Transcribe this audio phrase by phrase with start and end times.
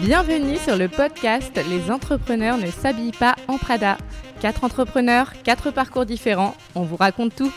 [0.00, 3.98] Bienvenue sur le podcast Les entrepreneurs ne s'habillent pas en Prada.
[4.40, 7.52] Quatre entrepreneurs, quatre parcours différents, on vous raconte tout.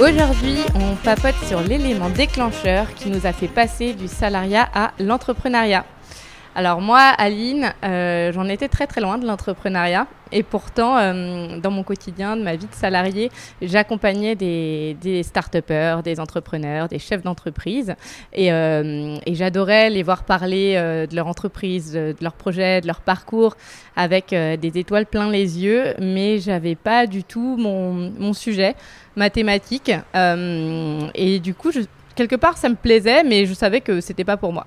[0.00, 5.84] Aujourd'hui, on papote sur l'élément déclencheur qui nous a fait passer du salariat à l'entrepreneuriat.
[6.56, 10.06] Alors moi, Aline, euh, j'en étais très très loin de l'entrepreneuriat.
[10.30, 16.20] Et pourtant, euh, dans mon quotidien, de ma vie de salarié, j'accompagnais des, start-upers, des
[16.20, 17.94] entrepreneurs, des chefs d'entreprise.
[18.32, 23.56] Et, euh, j'adorais les voir parler de leur entreprise, de leur projet, de leur parcours
[23.96, 28.74] avec des étoiles plein les yeux, mais j'avais pas du tout mon, mon sujet,
[29.16, 29.92] mathématique.
[30.14, 31.80] Et du coup, je,
[32.14, 34.66] quelque part, ça me plaisait, mais je savais que c'était pas pour moi.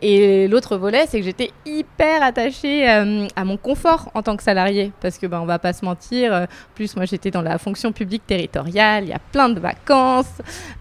[0.00, 4.44] Et l'autre volet, c'est que j'étais hyper attachée euh, à mon confort en tant que
[4.44, 6.32] salarié, parce que ben, on va pas se mentir.
[6.32, 10.30] Euh, plus moi, j'étais dans la fonction publique territoriale, il y a plein de vacances,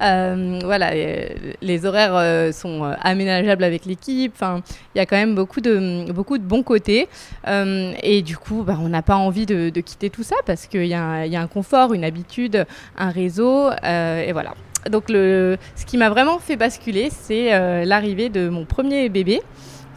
[0.02, 4.34] euh, voilà, les, horaires sont aménageables avec l'équipe.
[4.36, 4.62] Enfin,
[4.94, 7.08] il y a quand même beaucoup de beaucoup de bons côtés.
[7.48, 10.90] et du coup, ben, on n'a pas envie de, quitter tout ça parce qu'il y,
[10.90, 12.66] y, a un confort, une habitude,
[12.98, 14.54] un réseau, et voilà
[14.90, 19.42] donc le, ce qui m'a vraiment fait basculer, c'est euh, l'arrivée de mon premier bébé,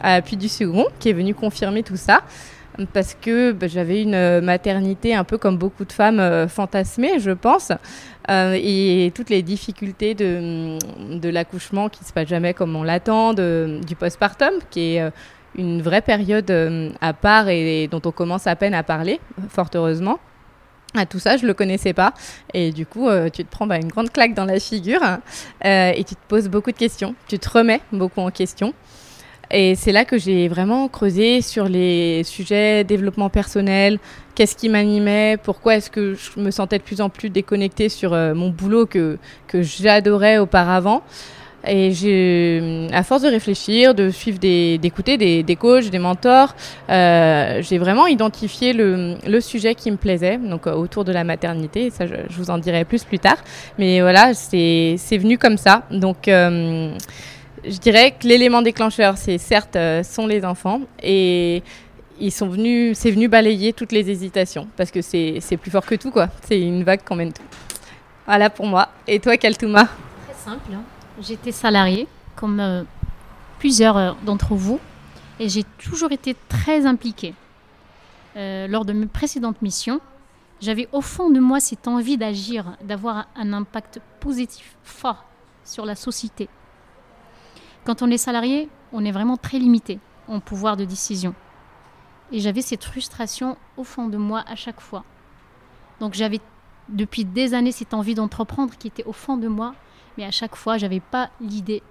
[0.03, 2.21] euh, puis du second, qui est venu confirmer tout ça.
[2.93, 7.31] Parce que bah, j'avais une euh, maternité un peu comme beaucoup de femmes fantasmées, je
[7.31, 7.71] pense,
[8.29, 13.95] et toutes les difficultés de l'accouchement qui ne se passe jamais comme on l'attend, du
[13.99, 15.11] postpartum, qui est
[15.55, 16.49] une vraie période
[17.01, 20.19] à part et dont on commence à peine à parler, fort heureusement.
[20.93, 22.13] À tout ça, je le connaissais pas.
[22.53, 25.01] Et du coup, euh, tu te prends bah, une grande claque dans la figure
[25.65, 27.15] euh, et tu te poses beaucoup de questions.
[27.27, 28.73] Tu te remets beaucoup en question.
[29.53, 33.99] Et c'est là que j'ai vraiment creusé sur les sujets développement personnel,
[34.33, 38.13] qu'est-ce qui m'animait, pourquoi est-ce que je me sentais de plus en plus déconnectée sur
[38.13, 39.17] euh, mon boulot que,
[39.47, 41.03] que j'adorais auparavant?
[41.67, 46.55] Et j'ai, à force de réfléchir, de suivre d'écouter des, coachs, des mentors,
[46.89, 51.89] euh, j'ai vraiment identifié le, sujet qui me plaisait, donc euh, autour de la maternité.
[51.89, 53.37] ça, je, vous en dirai plus plus tard.
[53.77, 55.83] Mais voilà, c'est, c'est venu comme ça.
[55.91, 56.95] Donc, euh,
[57.63, 61.61] je dirais que l'élément déclencheur, c'est certes, euh, sont les enfants et
[62.19, 65.85] ils sont venus, c'est venu balayer toutes les hésitations parce que c'est, c'est plus fort
[65.85, 66.29] que tout, quoi.
[66.47, 67.43] C'est une vague qui emmène tout.
[68.25, 68.89] Voilà pour moi.
[69.07, 69.85] Et toi, Kaltouma?
[70.27, 70.71] Très simple.
[70.73, 70.83] Hein.
[71.21, 72.83] J'étais salariée, comme euh,
[73.59, 74.79] plusieurs euh, d'entre vous,
[75.39, 77.35] et j'ai toujours été très impliquée.
[78.35, 80.01] Euh, lors de mes précédentes missions,
[80.61, 85.25] j'avais au fond de moi cette envie d'agir, d'avoir un impact positif fort
[85.63, 86.49] sur la société.
[87.83, 91.35] Quand on est salarié, on est vraiment très limité en pouvoir de décision.
[92.31, 95.03] Et j'avais cette frustration au fond de moi à chaque fois.
[95.99, 96.39] Donc j'avais
[96.89, 99.75] depuis des années cette envie d'entreprendre qui était au fond de moi
[100.21, 101.81] mais à chaque fois, j'avais pas l'idée.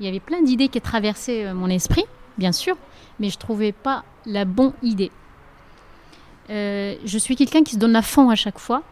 [0.00, 2.04] Il y avait plein d'idées qui traversaient euh, mon esprit,
[2.36, 2.76] bien sûr,
[3.20, 5.12] mais je trouvais pas la bonne idée.
[6.50, 8.82] Euh, je suis quelqu'un qui se donne à fond à chaque fois,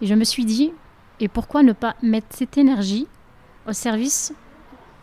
[0.00, 0.70] et je me suis dit,
[1.18, 3.08] et pourquoi ne pas mettre cette énergie
[3.66, 4.32] au service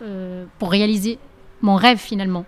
[0.02, 1.20] euh, pour réaliser
[1.62, 2.46] mon rêve finalement?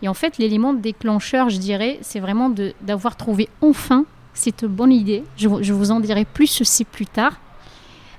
[0.00, 2.50] Et en fait, l'élément déclencheur, je dirais, c'est vraiment
[2.80, 5.24] d'avoir trouvé enfin cette bonne idée.
[5.36, 7.34] Je, je vous en dirai plus ceci plus tard.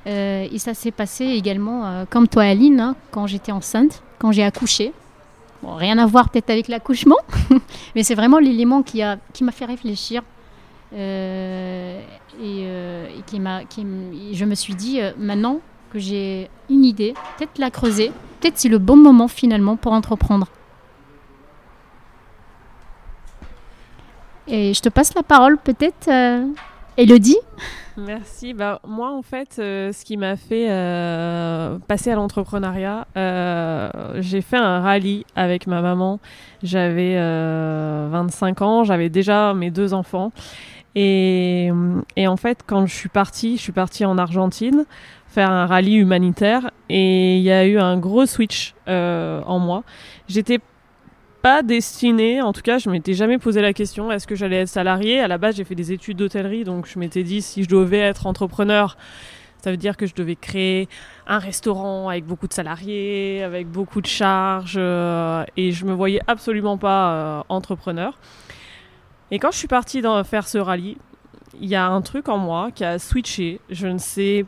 [0.08, 4.32] Euh, et ça s'est passé également, euh, comme toi Aline, hein, quand j'étais enceinte, quand
[4.32, 4.94] j'ai accouché.
[5.62, 7.20] Bon, rien à voir peut-être avec l'accouchement,
[7.96, 10.24] mais c'est vraiment l'élément qui m'a qui fait réfléchir.
[10.94, 12.02] Euh,
[12.42, 13.86] et, qui m'a, qui,
[14.34, 15.60] je me suis dit, maintenant
[15.94, 20.48] que j'ai une idée, peut-être la creuser, peut-être c'est le bon moment finalement pour entreprendre.
[24.48, 26.10] Et je te passe la parole peut-être,
[26.98, 27.38] Elodie
[27.98, 28.54] Merci.
[28.54, 34.42] Bah, moi, en fait, euh, ce qui m'a fait euh, passer à l'entrepreneuriat, euh, j'ai
[34.42, 36.20] fait un rallye avec ma maman.
[36.64, 40.32] J'avais 25 ans, j'avais déjà mes deux enfants.
[40.96, 41.70] Et,
[42.16, 44.86] et, en fait, quand je suis partie, je suis partie en Argentine
[45.28, 49.84] faire un rallye humanitaire et il y a eu un gros switch en moi.
[50.28, 50.60] J'étais
[51.42, 54.68] pas destiné, en tout cas, je m'étais jamais posé la question est-ce que j'allais être
[54.68, 57.70] salarié À la base, j'ai fait des études d'hôtellerie, donc je m'étais dit si je
[57.70, 58.98] devais être entrepreneur,
[59.64, 60.88] ça veut dire que je devais créer
[61.28, 66.22] un restaurant avec beaucoup de salariés, avec beaucoup de charges, euh, et je me voyais
[66.28, 68.18] absolument pas euh, entrepreneur.
[69.32, 70.98] Et quand je suis partie dans, faire ce rallye,
[71.60, 73.60] il y a un truc en moi qui a switché.
[73.70, 74.46] Je ne sais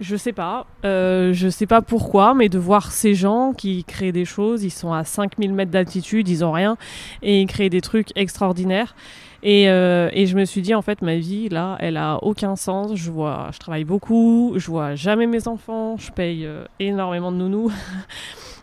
[0.00, 4.12] je sais pas, euh, je sais pas pourquoi, mais de voir ces gens qui créent
[4.12, 6.76] des choses, ils sont à 5000 mètres d'altitude, ils ont rien,
[7.22, 8.94] et ils créent des trucs extraordinaires.
[9.42, 12.56] Et, euh, et, je me suis dit, en fait, ma vie, là, elle a aucun
[12.56, 12.94] sens.
[12.94, 17.36] Je vois, je travaille beaucoup, je vois jamais mes enfants, je paye euh, énormément de
[17.36, 17.70] nounous.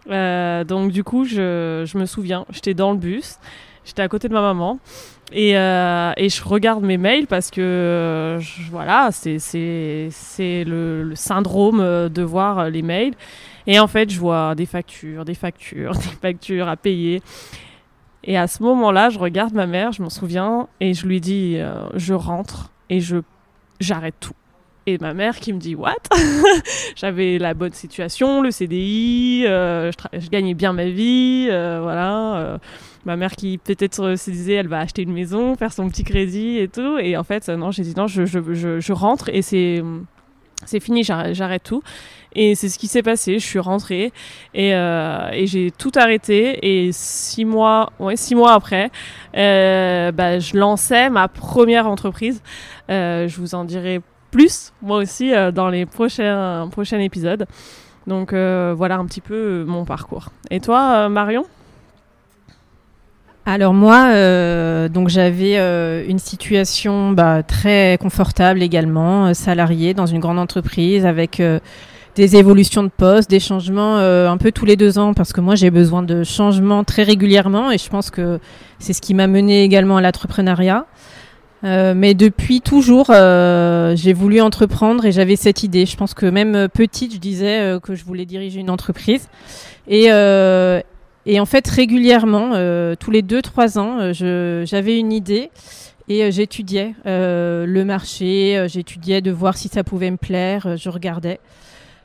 [0.68, 3.38] donc, du coup, je, je me souviens, j'étais dans le bus,
[3.86, 4.80] j'étais à côté de ma maman.
[5.34, 12.70] Et, euh, je regarde mes mails parce que je, voilà, c'est le, syndrome de voir
[12.70, 13.14] les mails.
[13.68, 17.22] Et en fait, je vois des factures, des factures, des factures à payer.
[18.24, 21.56] Et à ce moment-là, je regarde ma mère, je m'en souviens, et je lui dis,
[21.58, 23.00] euh, je rentre et
[23.80, 24.34] j'arrête tout.
[24.88, 25.94] Et ma mère qui me dit what
[26.96, 32.36] J'avais la bonne situation, le CDI, euh, je, gagnais bien ma vie, euh, voilà.
[32.38, 32.58] Euh,
[33.06, 36.58] ma mère qui peut-être se disait elle va acheter une maison, faire son petit crédit
[36.58, 36.98] et tout.
[36.98, 39.84] Et en fait, non, j'ai dit non, je, rentre et c'est
[40.66, 41.84] c'est fini, j'arrête tout.
[42.34, 43.40] Et c'est ce qui s'est passé.
[43.40, 44.12] Je suis rentrée
[44.54, 44.72] et,
[45.46, 46.58] j'ai tout arrêté.
[46.62, 48.90] Et six mois, ouais, six mois après,
[49.34, 52.42] bah, je lançais ma première entreprise.
[52.90, 54.02] Je vous en dirai
[54.32, 57.46] plus, moi aussi, euh, dans les prochains, prochains épisodes.
[58.08, 60.30] Donc euh, voilà un petit peu mon parcours.
[60.50, 61.46] Et toi, Marion?
[63.46, 70.06] Alors moi, euh, donc j'avais euh, une situation bah, très confortable également, euh, salarié dans
[70.06, 71.60] une grande entreprise avec euh,
[72.16, 75.42] des évolutions de poste, des changements euh, un peu tous les deux ans parce que
[75.42, 78.40] moi j'ai besoin de changements très régulièrement et je pense que
[78.78, 80.86] c'est ce qui m'a mené également à l'entrepreneuriat.
[81.64, 85.86] Mais depuis toujours, j'ai voulu entreprendre et j'avais cette idée.
[85.86, 89.30] Je pense que même petite, je disais que je voulais diriger une entreprise.
[89.88, 95.50] Et, en fait, régulièrement, euh, tous les 2-3 ans, euh, j'avais une idée
[96.08, 101.40] et euh, j'étudiais le marché, j'étudiais de voir si ça pouvait me plaire, je regardais.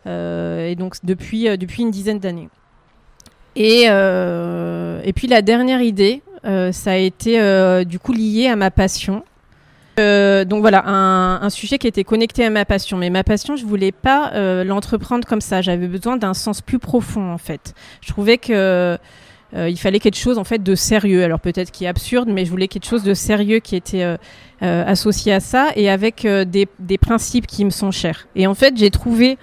[0.07, 2.49] et donc, depuis, depuis une dizaine d'années.
[3.57, 9.25] Et, et puis, la dernière idée, ça a été du coup lié à ma passion.
[9.99, 12.97] Euh, donc voilà, un, sujet qui était connecté à ma passion.
[12.97, 15.63] Mais ma passion, je voulais pas euh, l'entreprendre comme ça.
[15.63, 17.75] J'avais besoin d'un sens plus profond en fait.
[18.01, 18.99] Je trouvais que
[19.55, 21.25] euh, il fallait quelque chose en fait de sérieux.
[21.25, 24.17] Alors peut-être qui est absurde, mais je voulais quelque chose de sérieux qui était euh,
[24.61, 28.29] associé à ça et avec des, principes qui me sont chers.
[28.35, 29.39] Et en fait, j'ai trouvé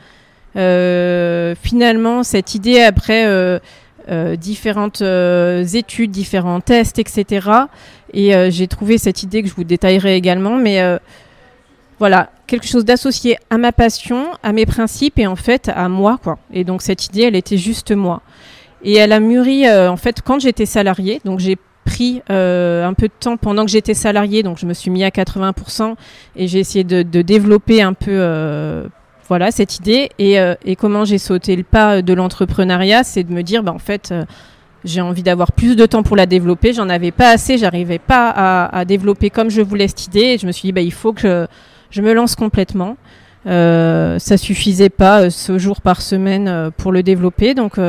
[0.55, 3.59] finalement cette idée après.
[4.09, 7.47] Euh, différentes euh, études, différents tests, etc.
[8.11, 10.81] Et euh, j'ai trouvé cette idée que je vous détaillerai également, mais
[11.99, 16.19] voilà, quelque chose d'associé à ma passion, à mes principes et en fait à moi.
[16.51, 18.21] Et donc cette idée, elle était juste moi.
[18.83, 23.13] Et elle a mûri, en fait, quand j'étais salariée, donc j'ai pris un peu de
[23.17, 25.95] temps pendant que j'étais salariée, donc je me suis mis à 80%
[26.35, 28.89] et j'ai essayé de, développer un peu
[29.27, 30.09] voilà cette idée.
[30.19, 33.71] Et, euh, et comment j'ai sauté le pas de l'entrepreneuriat, c'est de me dire bah
[33.71, 34.25] en fait euh,
[34.83, 38.29] j'ai envie d'avoir plus de temps pour la développer, j'en avais pas assez, j'arrivais pas
[38.29, 40.19] à, développer comme je voulais cette idée.
[40.19, 41.47] Et je me suis dit bah il faut que
[41.89, 42.97] je, me lance complètement.
[43.45, 47.53] Euh, ça suffisait pas euh, ce jour par semaine pour le développer.
[47.53, 47.79] Donc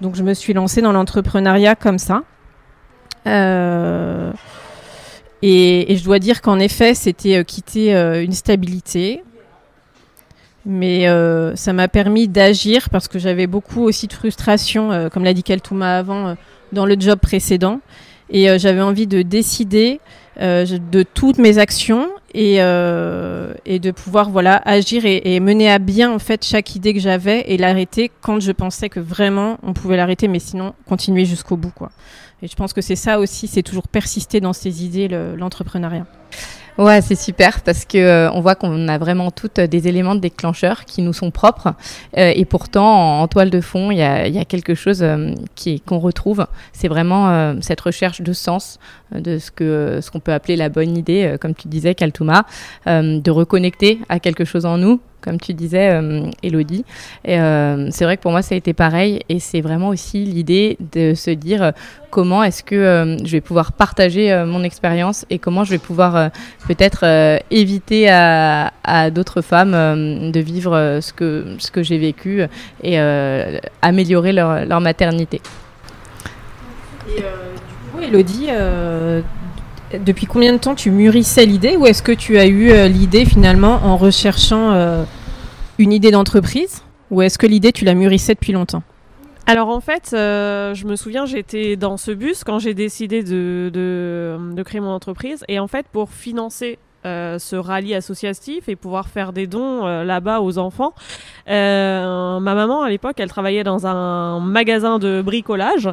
[0.00, 2.22] donc je me suis lancée dans l'entrepreneuriat comme ça.
[5.42, 7.92] Et, je dois dire qu'en effet, c'était quitter
[8.24, 9.22] une stabilité,
[10.66, 15.24] mais euh, ça m'a permis d'agir parce que j'avais beaucoup aussi de frustration, euh, comme
[15.24, 16.34] l'a dit Kaltouma avant, euh,
[16.72, 17.80] dans le job précédent.
[18.30, 20.00] Et euh, j'avais envie de décider
[20.40, 25.78] euh, de toutes mes actions et, et de pouvoir voilà agir et, et, mener à
[25.78, 29.72] bien en fait chaque idée que j'avais et l'arrêter quand je pensais que vraiment on
[29.72, 31.92] pouvait l'arrêter, mais sinon continuer jusqu'au bout quoi.
[32.42, 35.06] Et je pense que c'est ça aussi, c'est toujours persister dans ses idées,
[35.36, 36.00] l'entrepreneuriat.
[36.00, 40.16] Le, Ouais, c'est super parce que euh, on voit qu'on a vraiment toutes des éléments
[40.16, 41.74] de déclencheurs qui nous sont propres
[42.18, 45.04] euh, et pourtant en, en, toile de fond, il y a, y a, quelque chose
[45.04, 46.48] euh, qui qu'on retrouve.
[46.72, 48.80] C'est vraiment euh, cette recherche de sens
[49.14, 52.44] euh, de ce que ce qu'on peut appeler la bonne idée, comme tu disais, Kaltouma,
[52.86, 56.84] de reconnecter à quelque chose en nous comme tu disais, euh, Elodie.
[57.24, 59.20] Et euh, c'est vrai que pour moi, ça a été pareil.
[59.28, 61.70] Et c'est vraiment aussi l'idée de se dire euh,
[62.10, 66.30] comment est-ce que je vais pouvoir partager mon expérience et comment je vais pouvoir
[66.68, 67.04] peut-être
[67.50, 68.70] éviter à,
[69.10, 72.44] d'autres femmes de vivre ce que, j'ai vécu
[72.84, 73.00] et
[73.82, 75.40] améliorer leur, leur maternité.
[77.08, 78.46] Et du coup, Elodie,
[79.98, 83.24] depuis combien de temps tu mûrissais l'idée ou est-ce que tu as eu euh, l'idée
[83.24, 85.04] finalement en recherchant euh,
[85.78, 88.82] une idée d'entreprise ou est-ce que l'idée tu la mûrissais depuis longtemps?
[89.46, 94.62] Alors en fait, euh, je me souviens, j'étais dans ce bus quand j'ai décidé de,
[94.64, 99.46] créer mon entreprise et en fait pour financer ce rallye associatif et pouvoir faire des
[99.46, 100.94] dons euh, là-bas aux enfants.
[101.48, 105.88] Euh, ma maman, à l'époque, elle travaillait dans un magasin de bricolage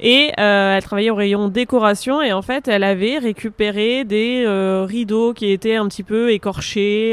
[0.00, 4.44] et elle travaillait au rayon décoration et en fait, elle avait récupéré des
[4.86, 7.12] rideaux qui étaient un petit peu écorchés.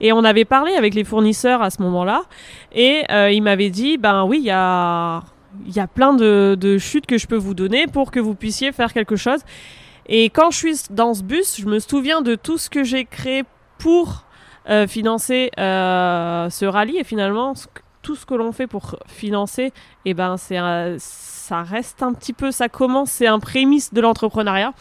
[0.00, 2.22] et on avait parlé avec les fournisseurs à ce moment-là
[2.74, 5.22] et il m'avait dit, ben oui, il y a
[5.66, 8.34] il y a plein de, de, chutes que je peux vous donner pour que vous
[8.34, 9.40] puissiez faire quelque chose.
[10.12, 13.04] Et quand je suis dans ce bus, je me souviens de tout ce que j'ai
[13.04, 13.44] créé
[13.78, 14.24] pour
[14.68, 16.98] euh, financer euh, ce rallye.
[16.98, 17.54] Et finalement,
[18.02, 19.72] tout ce que l'on fait pour financer,
[20.04, 20.58] eh ben, c'est
[20.98, 24.72] ça reste un petit peu, ça commence, c'est un prémisse de l'entrepreneuriat.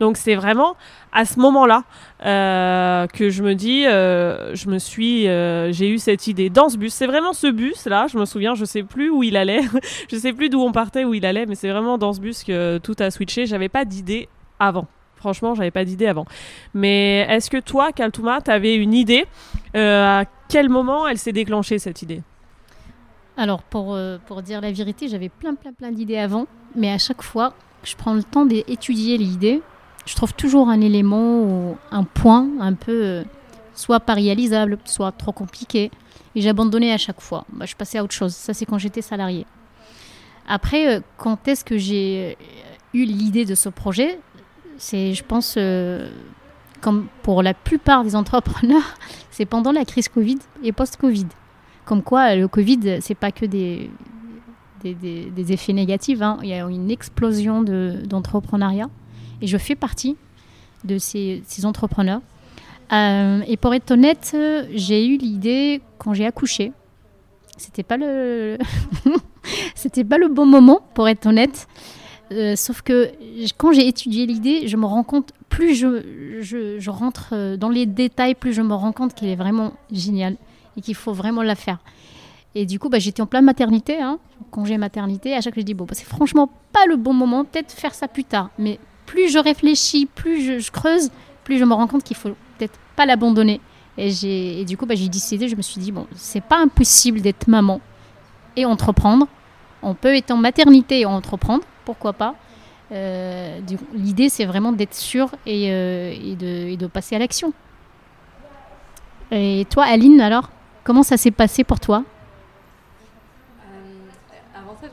[0.00, 0.74] Donc c'est vraiment
[1.12, 1.84] à ce moment-là
[2.24, 5.22] euh, que je me dis, je me suis,
[5.72, 6.92] j'ai eu cette idée dans ce bus.
[6.92, 9.62] C'est vraiment ce bus là, je me souviens, je sais plus où il allait,
[10.10, 12.44] je sais plus d'où on partait, où il allait, mais c'est vraiment dans ce bus
[12.44, 13.46] que tout a switché.
[13.46, 14.28] J'avais pas d'idée
[14.66, 14.86] avant.
[15.24, 16.26] Franchement, j'avais pas d'idée avant.
[16.74, 19.24] Mais est-ce que toi, Kaltouma, tu avais une idée
[19.74, 22.20] euh, À quel moment elle s'est déclenchée cette idée?
[23.38, 26.46] Alors, pour, euh, pour dire la vérité, j'avais plein, plein, plein d'idées avant.
[26.76, 29.62] Mais à chaque fois que je prends le temps d'étudier l'idée,
[30.04, 33.24] je trouve toujours un élément ou un point un peu euh,
[33.72, 35.90] soit pas réalisable, soit trop compliqué.
[36.34, 37.46] Et j'abandonnais à chaque fois.
[37.50, 38.34] Bah, je passais à autre chose.
[38.34, 39.46] Ça, c'est quand j'étais salarié.
[40.46, 42.36] Après, quand est-ce que j'ai
[42.92, 44.18] eu l'idée de ce projet?
[44.78, 46.08] C'est, je pense, euh,
[46.80, 48.96] comme pour la plupart des entrepreneurs,
[49.30, 51.26] c'est pendant la crise Covid et post-Covid.
[51.84, 53.90] Comme quoi, le Covid, c'est pas que des,
[54.82, 56.22] des, effets négatifs.
[56.22, 56.38] Hein.
[56.42, 58.88] Il y a une explosion d'entrepreneuriat.
[59.42, 60.16] et je fais partie
[60.84, 62.20] de ces, entrepreneurs.
[62.92, 64.36] Euh, et pour être honnête,
[64.72, 66.72] j'ai eu l'idée quand j'ai accouché.
[67.56, 68.58] C'était pas le,
[69.74, 71.68] c'était pas le bon moment pour être honnête.
[72.32, 73.10] Euh, sauf que
[73.58, 78.34] quand j'ai étudié l'idée, je me rends compte, plus je, rentre euh, dans les détails,
[78.34, 80.36] plus je me rends compte qu'elle est vraiment géniale
[80.76, 81.78] et qu'il faut vraiment la faire.
[82.54, 84.18] Et du coup, bah, j'étais en pleine maternité, hein,
[84.50, 85.34] congé maternité.
[85.34, 87.94] À chaque fois, je dis, bon, bah, c'est franchement pas le bon moment, peut-être faire
[87.94, 88.50] ça plus tard.
[88.58, 91.10] Mais plus je réfléchis, plus je, creuse,
[91.42, 93.60] plus je me rends compte qu'il faut peut-être pas l'abandonner.
[93.98, 97.20] Et, et, du coup, bah, j'ai décidé, je me suis dit, bon, c'est pas impossible
[97.20, 97.80] d'être maman
[98.56, 99.26] et entreprendre.
[99.82, 102.34] On peut être en maternité et entreprendre pourquoi pas.
[102.92, 103.60] Euh,
[103.94, 106.36] l'idée, c'est vraiment d'être sûr euh, et,
[106.76, 107.52] de, passer à l'action.
[109.32, 110.50] Et toi, Aline, alors,
[110.84, 112.04] comment ça s'est passé pour toi?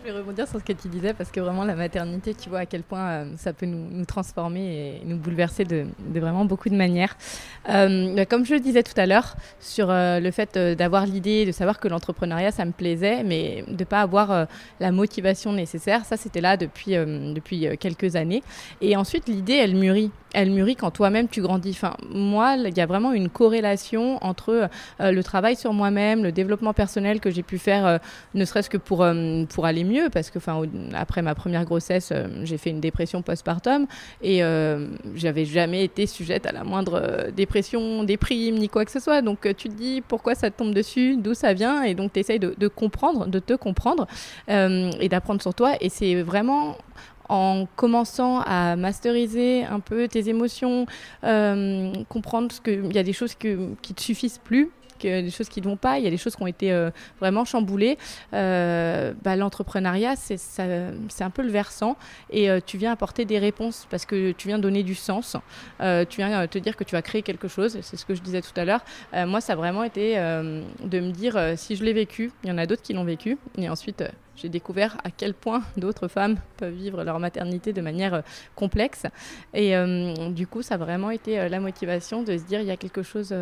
[0.04, 2.60] Je vais rebondir sur ce que tu disais parce que vraiment la maternité, tu vois
[2.60, 6.76] à quel point euh, ça peut nous, transformer et nous bouleverser de, vraiment beaucoup de
[6.76, 7.16] manières.
[7.70, 11.46] Euh, bah, comme je le disais tout à l'heure sur euh, le fait d'avoir l'idée,
[11.46, 14.48] de savoir que l'entrepreneuriat ça me plaisait, mais de pas avoir
[14.80, 18.44] la motivation nécessaire, ça c'était là depuis depuis quelques années.
[18.82, 21.72] Et ensuite l'idée elle mûrit elle mûrit quand toi-même tu grandis.
[21.72, 26.72] Enfin, moi, il y a vraiment une corrélation entre le travail sur moi-même, le développement
[26.72, 28.00] personnel que j'ai pu faire,
[28.34, 29.06] ne serait-ce que pour,
[29.50, 30.62] pour aller mieux, parce que enfin
[30.94, 33.88] après ma première grossesse, euh, j'ai fait une dépression postpartum
[34.22, 38.92] et euh, j'avais jamais été sujette à la moindre euh, dépression, déprime ni quoi que
[38.92, 39.22] ce soit.
[39.22, 41.84] Donc tu te dis pourquoi ça te tombe dessus, d'où ça vient?
[41.84, 44.08] Et donc tu essayes de, comprendre, de te comprendre
[44.48, 45.74] et d'apprendre sur toi.
[45.82, 46.78] Et c'est vraiment
[47.30, 50.86] en commençant à masteriser un peu tes émotions,
[52.10, 54.70] comprendre qu'il y a des choses que, qui te suffisent plus
[55.04, 56.90] des choses qui ne vont pas, il y a des choses qui ont été euh,
[57.20, 57.98] vraiment chamboulées.
[58.34, 61.98] Euh, bah, l'entrepreneuriat, c'est un peu le versant
[62.30, 65.38] et euh, tu viens apporter des réponses parce que tu viens donner du sens.
[65.80, 67.78] tu viens te dire que tu vas créer quelque chose.
[67.82, 68.84] C'est ce que je disais tout à l'heure.
[69.28, 72.58] moi, ça a vraiment été de me dire si je l'ai vécu, il y en
[72.58, 73.38] a d'autres qui l'ont vécu.
[73.58, 74.04] Et ensuite,
[74.36, 78.22] j'ai découvert à quel point d'autres femmes peuvent vivre leur maternité de manière euh,
[78.56, 79.06] complexe.
[79.54, 82.68] Et euh, du coup, ça a vraiment été euh, la motivation de se dire il
[82.68, 83.34] y a quelque chose,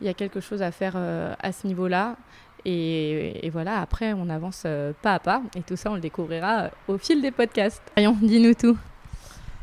[0.00, 2.16] il y a quelque chose à faire à ce niveau-là.
[2.64, 4.66] Et, voilà, après, on avance
[5.02, 5.42] pas à pas.
[5.56, 7.82] Et tout ça, on le découvrira au fil des podcasts.
[7.96, 8.78] Voyons, dis-nous tout.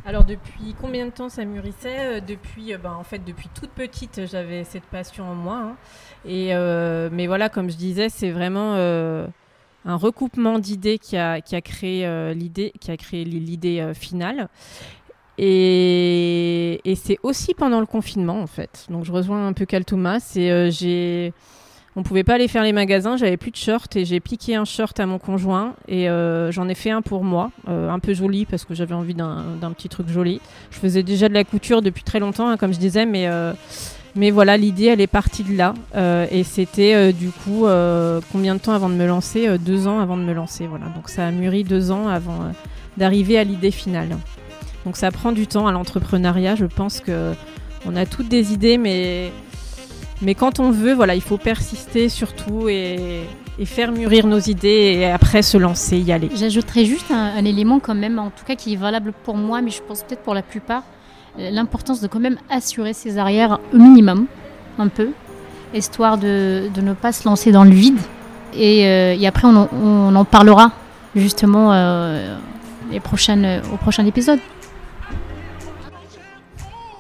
[0.05, 2.21] Alors depuis combien de temps ça mûrissait?
[2.21, 5.57] Depuis, ben, en fait, depuis toute petite, j'avais cette passion en moi.
[5.57, 5.75] Hein.
[6.25, 6.53] Et
[7.11, 8.75] mais voilà, comme je disais, c'est vraiment
[9.86, 13.93] un recoupement d'idées qui a, qui a créé euh, l'idée, qui a créé l'idée euh,
[13.93, 14.50] finale.
[15.38, 18.86] Et, c'est aussi pendant le confinement en fait.
[18.89, 20.19] Donc je rejoins un peu Kaltouma.
[20.19, 21.33] C'est euh, j'ai
[21.95, 24.63] on pouvait pas aller faire les magasins, j'avais plus de short et j'ai piqué un
[24.63, 26.07] short à mon conjoint et
[26.51, 29.89] j'en ai fait un pour moi, un peu joli parce que j'avais envie d'un petit
[29.89, 30.39] truc joli.
[30.69, 33.27] Je faisais déjà de la couture depuis très longtemps, hein, comme je disais, mais
[34.19, 35.73] mais voilà, l'idée, elle est partie de là.
[35.95, 39.88] Euh, et c'était euh, du coup euh, combien de temps avant de me lancer Deux
[39.88, 40.67] ans avant de me lancer.
[40.67, 40.88] Voilà.
[40.88, 42.51] Donc ça a mûri deux ans avant
[42.97, 44.09] d'arriver à l'idée finale.
[44.83, 46.55] Donc ça prend du temps à l'entrepreneuriat.
[46.55, 47.33] Je pense que
[47.85, 49.31] On a toutes des idées, mais,
[50.35, 53.21] quand on veut, voilà, il faut persister surtout et,
[53.63, 56.29] faire mûrir nos idées et après se lancer, y aller.
[56.35, 59.71] J'ajouterais juste un, élément quand même, en tout cas qui est valable pour moi, mais
[59.71, 60.83] je pense peut-être pour la plupart,
[61.38, 64.25] l'importance de quand même assurer ses arrières au minimum,
[64.77, 65.09] un peu,
[65.74, 68.00] histoire de, de ne pas se lancer dans le vide.
[68.53, 70.71] Et, euh, après, on, on en parlera
[71.15, 72.38] justement euh,
[72.91, 74.39] les prochaines, au prochain épisode.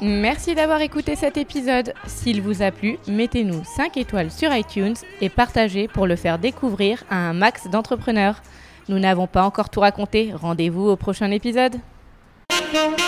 [0.01, 1.93] Merci d'avoir écouté cet épisode.
[2.07, 7.03] S'il vous a plu, mettez-nous 5 étoiles sur iTunes et partagez pour le faire découvrir
[7.09, 8.41] à un max d'entrepreneurs.
[8.87, 10.31] Nous n'avons pas encore tout raconté.
[10.33, 11.75] Rendez-vous au prochain épisode.
[12.71, 12.99] Thank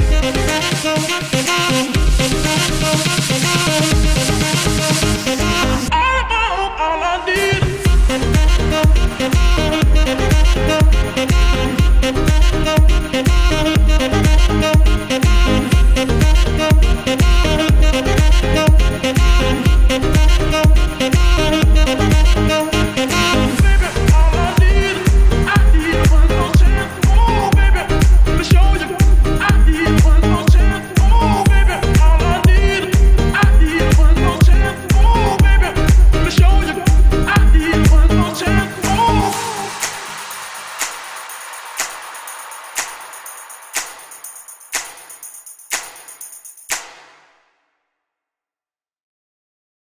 [0.00, 0.05] you.